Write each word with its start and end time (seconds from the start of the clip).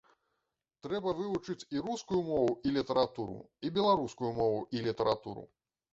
Трэба 0.85 1.09
вывучыць 1.19 1.67
і 1.75 1.83
рускую 1.87 2.21
мову 2.31 2.55
і 2.69 2.73
літаратуру, 2.79 3.37
і 3.69 3.75
беларускую 3.77 4.31
мову 4.41 4.59
і 4.79 4.87
літаратуру. 4.87 5.45